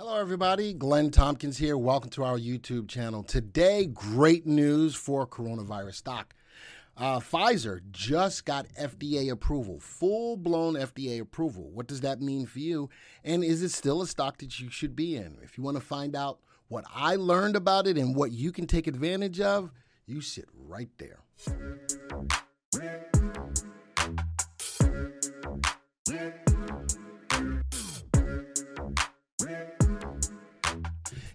[0.00, 0.72] Hello, everybody.
[0.72, 1.76] Glenn Tompkins here.
[1.76, 3.22] Welcome to our YouTube channel.
[3.22, 6.34] Today, great news for coronavirus stock.
[6.96, 11.70] Uh, Pfizer just got FDA approval, full blown FDA approval.
[11.70, 12.88] What does that mean for you?
[13.24, 15.36] And is it still a stock that you should be in?
[15.42, 18.66] If you want to find out what I learned about it and what you can
[18.66, 19.70] take advantage of,
[20.06, 21.18] you sit right there.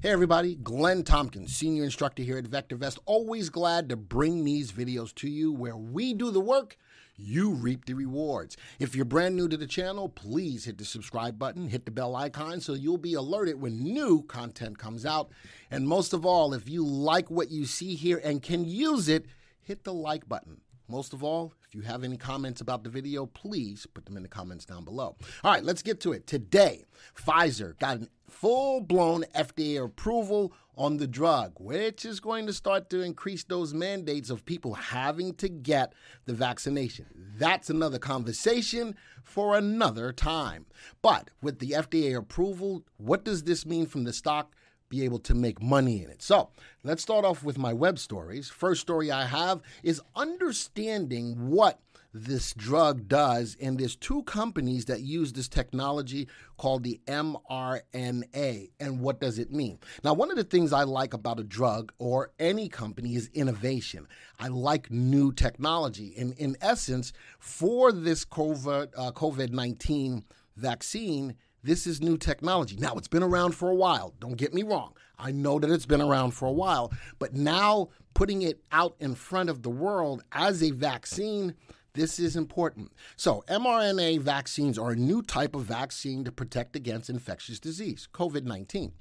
[0.06, 3.00] Hey everybody, Glenn Tompkins, senior instructor here at VectorVest.
[3.08, 6.78] Always glad to bring these videos to you where we do the work,
[7.16, 8.56] you reap the rewards.
[8.78, 12.16] If you're brand new to the channel, please hit the subscribe button, hit the bell
[12.16, 15.32] icon so you'll be alerted when new content comes out.
[15.72, 19.26] And most of all, if you like what you see here and can use it,
[19.64, 20.62] hit the like button.
[20.88, 24.22] Most of all, if you have any comments about the video, please put them in
[24.22, 25.16] the comments down below.
[25.44, 26.28] All right, let's get to it.
[26.28, 26.86] Today,
[27.18, 32.90] Pfizer got an full blown FDA approval on the drug, which is going to start
[32.90, 35.94] to increase those mandates of people having to get
[36.26, 37.06] the vaccination.
[37.38, 40.66] That's another conversation for another time.
[41.02, 44.56] But with the FDA approval, what does this mean from the stock?
[44.88, 46.22] be able to make money in it.
[46.22, 46.50] So
[46.84, 48.50] let's start off with my web stories.
[48.50, 51.80] First story I have is understanding what
[52.16, 53.58] this drug does.
[53.60, 58.70] And there's two companies that use this technology called the mRNA.
[58.80, 59.80] And what does it mean?
[60.04, 64.08] Now, one of the things I like about a drug or any company is innovation.
[64.40, 66.14] I like new technology.
[66.18, 70.24] And in essence, for this COVID uh, COVID 19
[70.56, 72.78] vaccine, this is new technology.
[72.78, 74.14] Now, it's been around for a while.
[74.22, 74.94] Don't get me wrong.
[75.18, 79.16] I know that it's been around for a while, but now putting it out in
[79.16, 81.56] front of the world as a vaccine,
[81.96, 82.92] this is important.
[83.16, 88.44] So, mRNA vaccines are a new type of vaccine to protect against infectious disease, COVID
[88.44, 88.92] 19.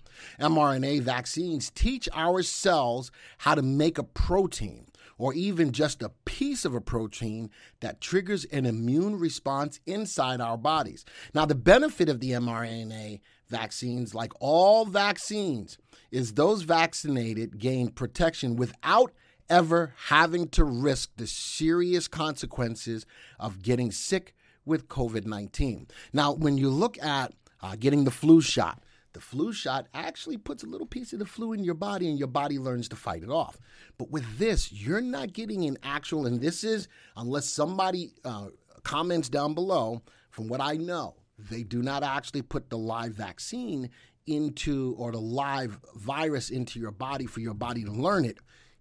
[0.41, 4.87] mRNA vaccines teach our cells how to make a protein
[5.19, 7.51] or even just a piece of a protein
[7.81, 11.05] that triggers an immune response inside our bodies.
[11.35, 15.79] Now, the benefit of the mRNA vaccines, like all vaccines,
[16.11, 19.13] is those vaccinated gain protection without
[19.49, 23.07] ever having to risk the serious consequences
[23.39, 24.35] of getting sick
[24.65, 25.89] with COVID 19.
[26.13, 28.83] Now, when you look at uh, getting the flu shot,
[29.13, 32.19] the flu shot actually puts a little piece of the flu in your body and
[32.19, 33.59] your body learns to fight it off.
[33.97, 38.49] But with this, you're not getting an actual, and this is, unless somebody uh,
[38.83, 43.91] comments down below, from what I know, they do not actually put the live vaccine
[44.27, 48.39] into or the live virus into your body for your body to learn it.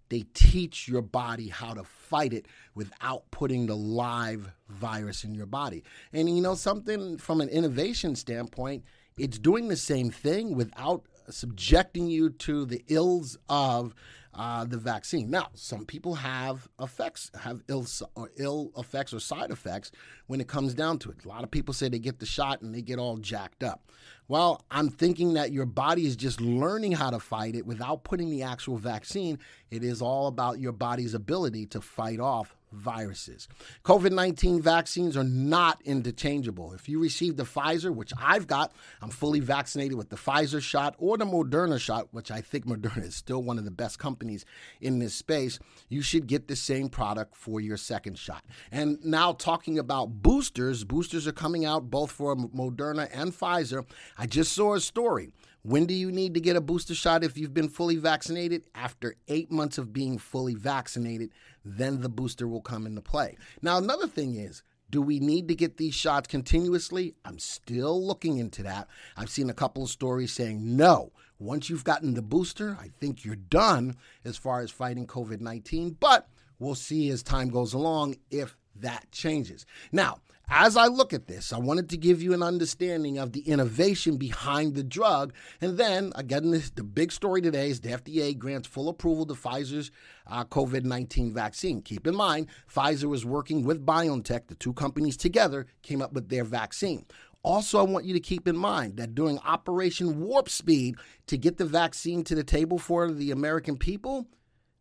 [0.08, 5.46] They teach your body how to fight it without putting the live virus in your
[5.46, 5.82] body.
[6.12, 8.84] And you know, something from an innovation standpoint,
[9.16, 13.94] it's doing the same thing without subjecting you to the ills of
[14.36, 15.30] uh, the vaccine.
[15.30, 17.86] Now, some people have effects, have ill
[18.16, 19.92] or ill effects or side effects
[20.26, 21.24] when it comes down to it.
[21.24, 23.90] A lot of people say they get the shot and they get all jacked up.
[24.26, 28.30] Well, I'm thinking that your body is just learning how to fight it without putting
[28.30, 29.38] the actual vaccine.
[29.70, 33.48] It is all about your body's ability to fight off viruses.
[33.84, 36.72] COVID 19 vaccines are not interchangeable.
[36.72, 40.94] If you received the Pfizer, which I've got, I'm fully vaccinated with the Pfizer shot
[40.98, 44.44] or the Moderna shot, which I think Moderna is still one of the best companies
[44.80, 45.58] in this space,
[45.88, 48.44] you should get the same product for your second shot.
[48.70, 53.84] And now, talking about boosters, boosters are coming out both for Moderna and Pfizer.
[54.18, 55.30] I just saw a story.
[55.66, 58.64] When do you need to get a booster shot if you've been fully vaccinated?
[58.74, 61.30] After eight months of being fully vaccinated,
[61.64, 63.36] then the booster will come into play.
[63.62, 67.14] Now, another thing is, do we need to get these shots continuously?
[67.24, 68.88] I'm still looking into that.
[69.16, 71.12] I've seen a couple of stories saying no.
[71.38, 75.96] Once you've gotten the booster, I think you're done as far as fighting COVID 19,
[75.98, 76.28] but
[76.58, 79.66] we'll see as time goes along if that changes.
[79.92, 80.18] Now,
[80.48, 84.18] as I look at this, I wanted to give you an understanding of the innovation
[84.18, 85.32] behind the drug.
[85.60, 89.34] And then, again, this, the big story today is the FDA grants full approval to
[89.34, 89.90] Pfizer's
[90.26, 91.80] uh, COVID 19 vaccine.
[91.80, 96.28] Keep in mind, Pfizer was working with BioNTech, the two companies together came up with
[96.28, 97.06] their vaccine.
[97.42, 101.58] Also, I want you to keep in mind that during Operation Warp Speed to get
[101.58, 104.26] the vaccine to the table for the American people,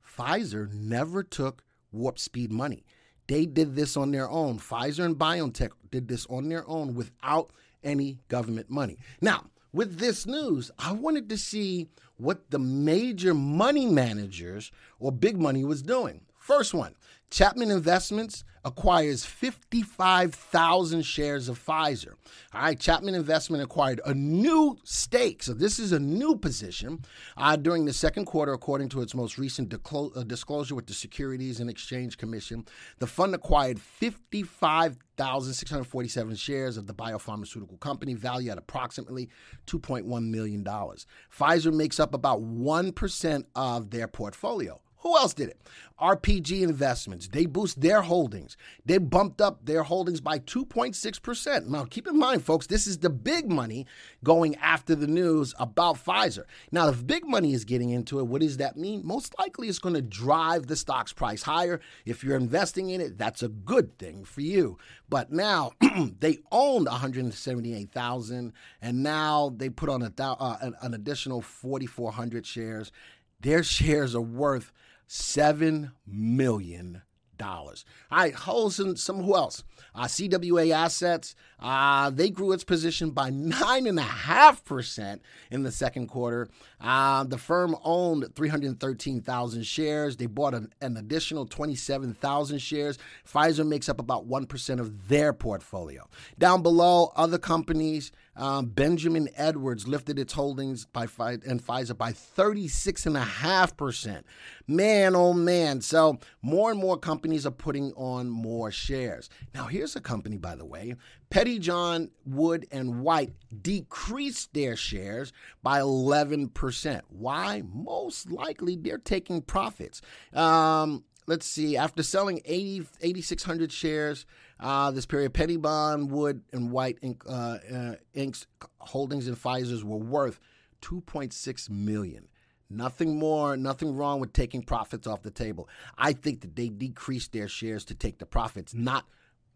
[0.06, 2.86] Pfizer never took warp speed money.
[3.28, 4.60] They did this on their own.
[4.60, 7.52] Pfizer and BioNTech did this on their own without
[7.84, 8.98] any government money.
[9.22, 11.88] Now, with this news, I wanted to see
[12.18, 16.22] what the major money managers or big money was doing.
[16.44, 16.96] First one
[17.30, 22.16] Chapman Investments acquires 55,000 shares of Pfizer.
[22.54, 25.42] All right, Chapman Investment acquired a new stake.
[25.42, 27.06] So this is a new position
[27.38, 30.94] uh, during the second quarter, according to its most recent declo- uh, disclosure with the
[30.94, 32.66] Securities and Exchange Commission.
[33.00, 39.30] The fund acquired 55,647 shares of the biopharmaceutical company, valued at approximately
[39.68, 40.66] $2.1 million.
[40.66, 44.82] Pfizer makes up about 1% of their portfolio.
[45.04, 45.60] Who else did it?
[46.00, 47.28] RPG Investments.
[47.28, 48.58] They boost their holdings.
[48.86, 51.68] They bumped up their holdings by 2.6%.
[51.68, 53.86] Now, keep in mind, folks, this is the big money
[54.24, 56.44] going after the news about Pfizer.
[56.72, 59.06] Now, if big money is getting into it, what does that mean?
[59.06, 61.80] Most likely it's going to drive the stock's price higher.
[62.06, 64.78] If you're investing in it, that's a good thing for you.
[65.10, 65.74] But now
[66.20, 72.92] they owned 178,000 and now they put on a, uh, an, an additional 4,400 shares.
[73.40, 74.72] Their shares are worth
[75.08, 77.02] seven million
[77.38, 77.84] dollars.
[78.12, 79.64] All right, holds and some who else?
[79.96, 81.36] Uh, CWA Assets.
[81.60, 85.22] Uh, they grew its position by nine and a half percent
[85.52, 86.48] in the second quarter.
[86.80, 90.18] Uh, the firm owned 313,000 shares.
[90.18, 92.98] They bought an, an additional 27,000 shares.
[93.28, 96.08] Pfizer makes up about one percent of their portfolio.
[96.38, 98.12] Down below, other companies.
[98.36, 104.24] Um, Benjamin Edwards lifted its holdings by and Pfizer by 36.5%.
[104.68, 105.82] Man, oh man.
[105.82, 109.30] So more and more companies are putting on more shares.
[109.54, 110.96] Now, here's a company, by the way.
[111.30, 117.02] Pettyjohn, Wood, and White decreased their shares by 11%.
[117.10, 117.64] Why?
[117.72, 120.02] Most likely they're taking profits.
[120.34, 124.26] Um, let's see, after selling 80, 8,600 shares
[124.60, 130.40] uh, this period, Pettyjohn, Wood, and White Inc., uh, uh, holdings in Pfizer's were worth
[130.82, 132.28] 2.6 million.
[132.70, 135.70] Nothing more, nothing wrong with taking profits off the table.
[135.98, 139.06] I think that they decreased their shares to take the profits, not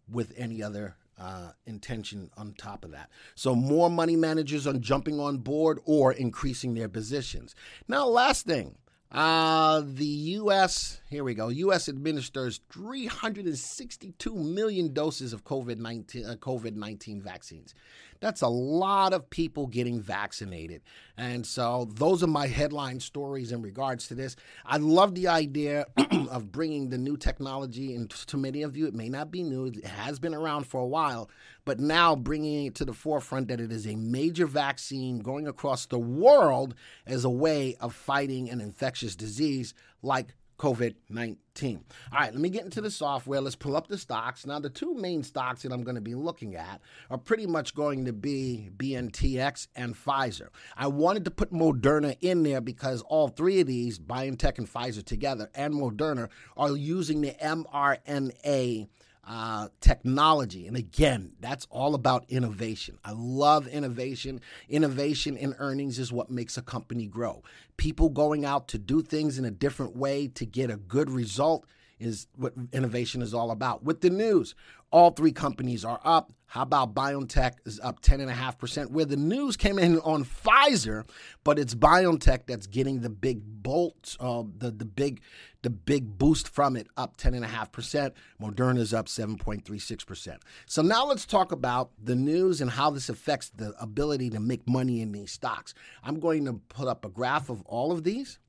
[0.09, 3.09] with any other uh, intention on top of that.
[3.35, 7.55] So more money managers are jumping on board or increasing their positions.
[7.87, 8.75] Now, last thing.
[9.11, 11.47] Uh, the U.S., here we go.
[11.47, 11.87] U.S.
[11.87, 17.73] administers 362 million doses of COVID 19 uh, COVID-19 vaccines.
[18.19, 20.81] That's a lot of people getting vaccinated.
[21.17, 24.35] And so those are my headline stories in regards to this.
[24.65, 25.85] I love the idea
[26.29, 29.65] of bringing the new technology, and to many of you, it may not be new,
[29.65, 31.29] it has been around for a while,
[31.65, 35.85] but now bringing it to the forefront that it is a major vaccine going across
[35.85, 36.75] the world
[37.05, 41.83] as a way of fighting an infectious disease like COVID 19.
[42.11, 43.41] All right, let me get into the software.
[43.41, 44.45] Let's pull up the stocks.
[44.45, 47.75] Now, the two main stocks that I'm going to be looking at are pretty much
[47.75, 50.47] going to be BNTX and Pfizer.
[50.75, 55.03] I wanted to put Moderna in there because all three of these, BioNTech and Pfizer
[55.03, 58.87] together, and Moderna, are using the mRNA
[59.27, 60.67] uh, technology.
[60.67, 62.97] And again, that's all about innovation.
[63.03, 64.39] I love innovation.
[64.69, 67.43] Innovation in earnings is what makes a company grow.
[67.75, 71.65] People going out to do things in a different way to get a good result
[71.99, 73.83] is what innovation is all about.
[73.83, 74.55] With the news,
[74.91, 76.31] all three companies are up.
[76.49, 78.91] How about BioNTech is up 10.5%?
[78.91, 81.03] Where the news came in on Pfizer,
[81.43, 85.21] but it's BioNTech that's getting the big bolt, uh, the, the big
[85.63, 88.13] the big boost from it, up 10.5%.
[88.41, 90.37] Moderna's up 7.36%.
[90.65, 94.65] So now let's talk about the news and how this affects the ability to make
[94.69, 95.73] money in these stocks.
[96.03, 98.39] I'm going to put up a graph of all of these.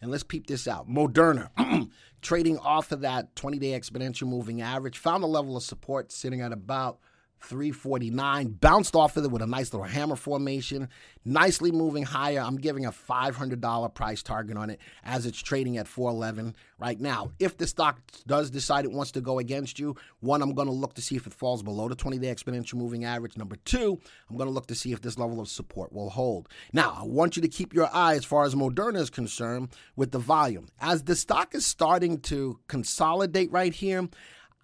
[0.00, 0.88] And let's peep this out.
[0.88, 1.50] Moderna,
[2.22, 6.40] trading off of that 20 day exponential moving average, found a level of support sitting
[6.40, 6.98] at about
[7.40, 8.48] 349.
[8.60, 10.88] Bounced off of it with a nice little hammer formation,
[11.24, 12.40] nicely moving higher.
[12.40, 17.32] I'm giving a $500 price target on it as it's trading at 411 right now.
[17.38, 20.74] If the stock does decide it wants to go against you, one, I'm going to
[20.74, 23.36] look to see if it falls below the 20 day exponential moving average.
[23.36, 26.48] Number two, I'm going to look to see if this level of support will hold.
[26.72, 30.12] Now, I want you to keep your eye as far as Moderna is concerned with
[30.12, 30.68] the volume.
[30.80, 34.08] As the stock is starting to consolidate right here,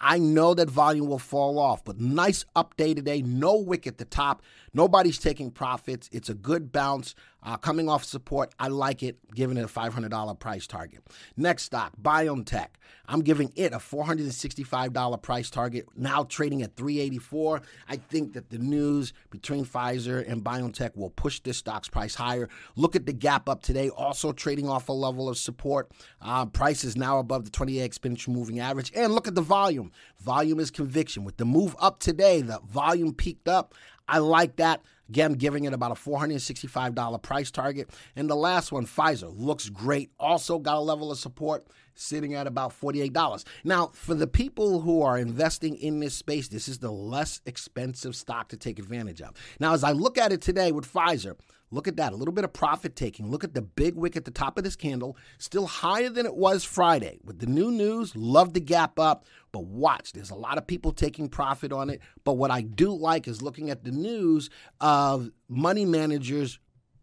[0.06, 3.22] I know that volume will fall off, but nice update today.
[3.22, 4.42] No wick at the top.
[4.74, 6.10] Nobody's taking profits.
[6.12, 7.14] It's a good bounce.
[7.42, 11.02] Uh, coming off support, I like it, giving it a $500 price target.
[11.36, 12.68] Next stock, BioNTech.
[13.06, 18.58] I'm giving it a $465 price target, now trading at 384 I think that the
[18.58, 22.48] news between Pfizer and BioNTech will push this stock's price higher.
[22.76, 25.92] Look at the gap up today, also trading off a level of support.
[26.20, 28.92] Uh, price is now above the 28 exponential moving average.
[28.94, 29.92] And look at the volume.
[30.20, 31.24] Volume is conviction.
[31.24, 33.74] With the move up today, the volume peaked up.
[34.08, 34.82] I like that.
[35.08, 37.90] Again, giving it about a $465 price target.
[38.16, 40.10] And the last one, Pfizer, looks great.
[40.18, 43.44] Also got a level of support sitting at about $48.
[43.64, 48.16] Now, for the people who are investing in this space, this is the less expensive
[48.16, 49.34] stock to take advantage of.
[49.60, 51.36] Now, as I look at it today with Pfizer,
[51.74, 52.12] Look at that.
[52.12, 53.32] A little bit of profit taking.
[53.32, 56.36] Look at the big wick at the top of this candle, still higher than it
[56.36, 57.18] was Friday.
[57.24, 60.12] With the new news, love the gap up, but watch.
[60.12, 62.00] There's a lot of people taking profit on it.
[62.22, 64.50] But what I do like is looking at the news
[64.80, 66.60] of money managers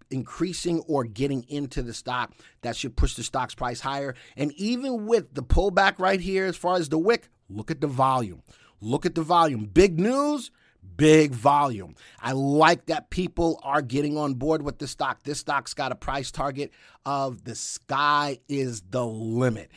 [0.10, 2.34] increasing or getting into the stock.
[2.62, 4.16] That should push the stock's price higher.
[4.38, 7.88] And even with the pullback right here, as far as the wick, look at the
[7.88, 8.42] volume.
[8.80, 9.66] Look at the volume.
[9.66, 10.50] Big news
[10.96, 11.96] big volume.
[12.20, 15.24] I like that people are getting on board with the stock.
[15.24, 16.72] This stock's got a price target
[17.06, 19.72] of the sky is the limit.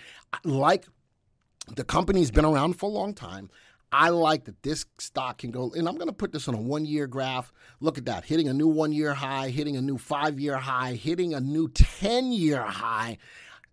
[0.44, 0.87] Like
[1.75, 3.50] the company's been around for a long time.
[3.92, 6.61] I like that this stock can go, and I'm going to put this on a
[6.61, 7.52] one year graph.
[7.78, 10.94] Look at that, hitting a new one year high, hitting a new five year high,
[10.94, 13.18] hitting a new 10 year high.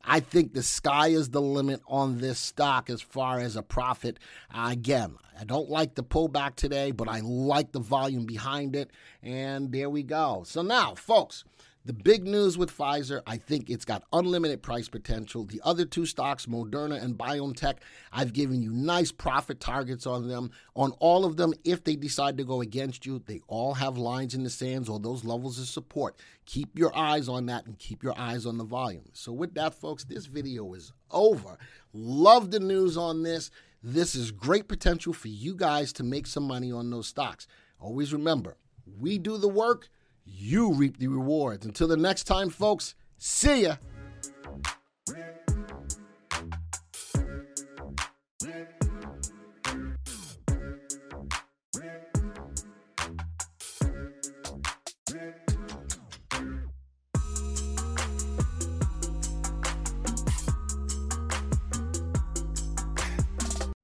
[0.04, 4.18] I think the sky is the limit on this stock as far as a profit.
[4.54, 8.92] Uh, again, I don't like the pullback today, but I like the volume behind it.
[9.24, 10.44] And there we go.
[10.46, 11.44] So now, folks,
[11.84, 15.46] the big news with Pfizer, I think it's got unlimited price potential.
[15.46, 17.78] The other two stocks, Moderna and BioNTech,
[18.12, 20.52] I've given you nice profit targets on them.
[20.76, 24.36] On all of them, if they decide to go against you, they all have lines
[24.36, 26.16] in the sands or those levels of support.
[26.46, 29.10] Keep your eyes on that and keep your eyes on the volume.
[29.14, 31.58] So, with that, folks, this video is over.
[31.94, 33.50] Love the news on this.
[33.82, 37.48] This is great potential for you guys to make some money on those stocks.
[37.80, 38.58] Always remember,
[39.00, 39.90] we do the work
[40.26, 41.66] you reap the rewards.
[41.66, 43.76] Until the next time, folks, see ya.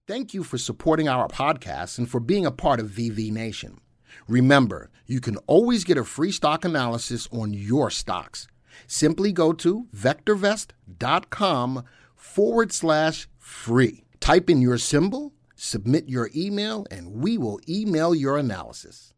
[0.07, 3.81] Thank you for supporting our podcast and for being a part of VV Nation.
[4.27, 8.47] Remember, you can always get a free stock analysis on your stocks.
[8.85, 11.83] Simply go to vectorvest.com
[12.15, 14.03] forward slash free.
[14.19, 19.13] Type in your symbol, submit your email, and we will email your analysis.